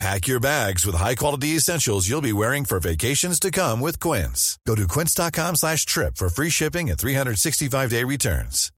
[0.00, 4.58] Pack your bags with high-quality essentials you'll be wearing for vacations to come with Quince.
[4.66, 8.70] Go to quince.com slash trip for free shipping and 365-day returns.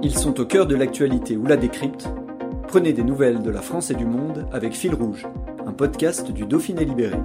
[0.00, 2.08] Ils sont au cœur de l'actualité ou la décrypte.
[2.68, 5.26] Prenez des nouvelles de la France et du monde avec Fil Rouge,
[5.66, 7.16] un podcast du Dauphiné Libéré.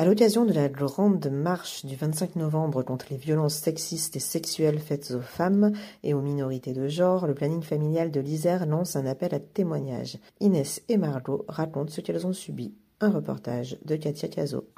[0.00, 4.78] À l'occasion de la grande marche du 25 novembre contre les violences sexistes et sexuelles
[4.78, 5.72] faites aux femmes
[6.04, 10.18] et aux minorités de genre, le planning familial de l'Isère lance un appel à témoignages.
[10.38, 12.76] Inès et Margot racontent ce qu'elles ont subi.
[13.00, 14.68] Un reportage de Katia Cazo.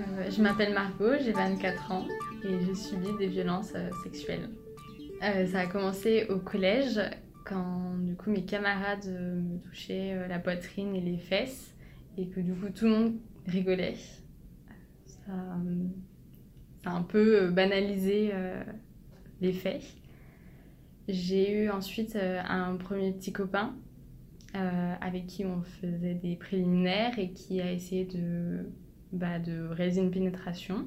[0.00, 2.08] Euh, je m'appelle Margot, j'ai 24 ans
[2.42, 4.50] et j'ai subi des violences euh, sexuelles.
[5.22, 7.00] Euh, ça a commencé au collège
[7.44, 11.74] quand du coup mes camarades me touchaient la poitrine et les fesses
[12.18, 13.14] et que du coup tout le monde
[13.46, 13.96] rigolait.
[15.06, 15.32] Ça,
[16.82, 18.32] ça a un peu banalisé
[19.40, 19.82] les faits.
[21.08, 23.74] J'ai eu ensuite un premier petit copain
[24.54, 28.66] avec qui on faisait des préliminaires et qui a essayé de
[29.12, 30.86] bah, de réaliser une pénétration.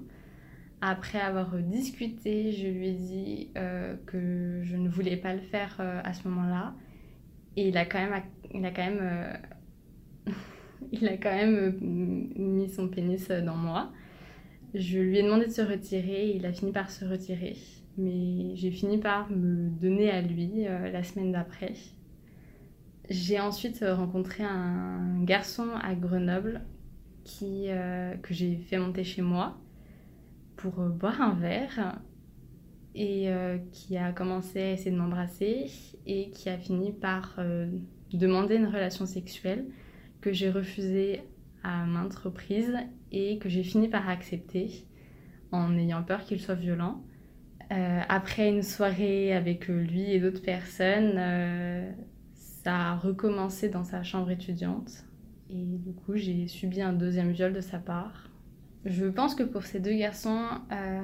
[0.86, 5.78] Après avoir discuté, je lui ai dit euh, que je ne voulais pas le faire
[5.80, 6.75] euh, à ce moment-là.
[7.56, 8.22] Et il a quand même,
[8.53, 10.31] il a quand même, euh,
[10.92, 11.78] il a quand même
[12.36, 13.94] mis son pénis dans moi.
[14.73, 17.56] Je lui ai demandé de se retirer et il a fini par se retirer.
[17.97, 21.75] Mais j'ai fini par me donner à lui la semaine d'après.
[23.09, 26.59] J'ai ensuite rencontré un garçon à Grenoble
[27.23, 27.68] qui,
[28.22, 29.58] que j'ai fait monter chez moi
[30.64, 32.00] pour euh, boire un verre
[32.96, 35.69] et euh, qui a commencé à essayer de m'embrasser
[36.07, 37.40] et qui a fini par
[38.12, 39.66] demander une relation sexuelle
[40.22, 41.24] que j'ai refusée
[41.63, 42.78] à maintes reprises
[43.12, 44.85] et que j'ai fini par accepter
[45.51, 47.03] en ayant peur qu'il soit violent.
[47.69, 51.19] après une soirée avec lui et d'autres personnes,
[52.35, 55.06] ça a recommencé dans sa chambre étudiante
[55.56, 58.30] et du coup, j'ai subi un deuxième viol de sa part.
[58.85, 61.01] Je pense que pour ces deux garçons, euh,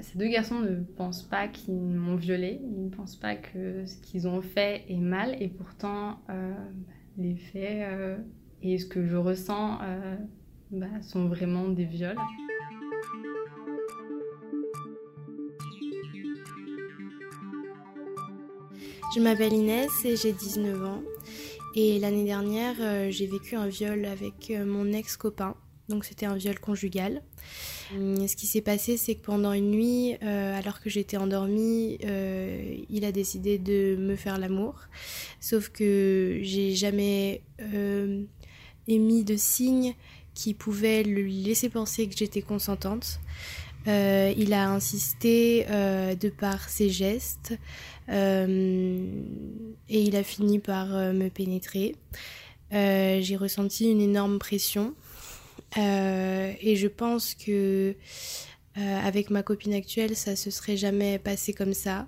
[0.00, 3.96] ces deux garçons ne pensent pas qu'ils m'ont violée, ils ne pensent pas que ce
[3.98, 6.52] qu'ils ont fait est mal, et pourtant, euh,
[7.18, 8.18] les faits euh,
[8.62, 9.78] et ce que je ressens
[10.72, 12.18] bah, sont vraiment des viols.
[19.14, 21.02] Je m'appelle Inès et j'ai 19 ans.
[21.76, 25.54] Et l'année dernière, j'ai vécu un viol avec mon ex-copain.
[25.88, 27.22] Donc c'était un viol conjugal.
[27.94, 31.98] Hum, ce qui s'est passé, c'est que pendant une nuit, euh, alors que j'étais endormie,
[32.88, 34.74] il a décidé de me faire l'amour.
[35.40, 37.42] Sauf que j'ai jamais
[38.88, 39.94] émis de signes
[40.34, 43.20] qui pouvaient lui laisser penser que j'étais consentante.
[43.86, 47.54] il a insisté de par ses gestes,
[48.08, 49.06] euh,
[49.88, 51.94] et il a fini par euh, me pénétrer.
[52.72, 54.94] Euh, j'ai ressenti une énorme pression.
[55.76, 57.94] Et je pense que
[58.76, 62.06] avec ma copine actuelle, ça se serait jamais passé comme ça.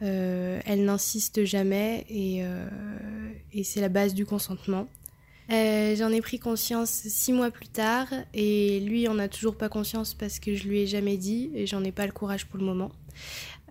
[0.00, 2.42] elle n'insiste jamais et,
[3.64, 4.88] c'est la base du consentement.
[5.50, 10.14] J'en ai pris conscience six mois plus tard et lui en a toujours pas conscience
[10.14, 12.64] parce que je lui ai jamais dit et j'en ai pas le courage pour le
[12.64, 12.90] moment.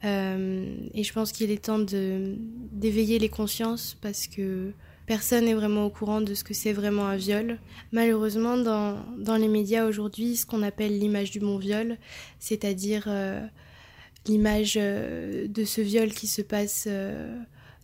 [0.04, 4.74] Euh, et je pense qu'il est temps d'éveiller les consciences parce que
[5.08, 7.58] personne n'est vraiment au courant de ce que c'est vraiment un viol.
[7.92, 11.98] Malheureusement, dans, dans les médias aujourd'hui, ce qu'on appelle l'image du bon viol,
[12.38, 13.44] c'est-à-dire euh,
[14.28, 16.88] l'image euh, de ce viol qui se passe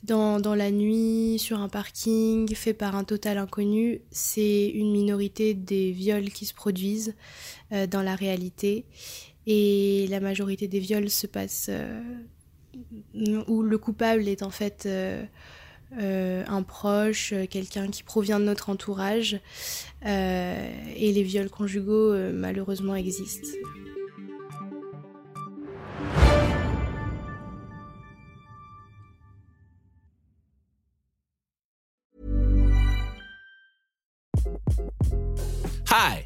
[0.03, 5.55] dans, dans, la nuit, sur un parking, fait par un total inconnu, c'est une minorité
[5.55, 7.15] des viols qui se produisent
[7.71, 8.85] dans la réalité.
[9.47, 12.01] Et la majorité des viols se passent euh,
[13.47, 14.87] où le coupable est en fait
[15.99, 19.39] euh, euh, un proche, quelqu'un qui provient de notre entourage.
[20.03, 23.49] et les viols conjugaux, malheureusement, existent.
[35.89, 36.25] Hi.